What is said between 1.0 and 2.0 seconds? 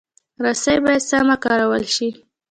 سمه کارول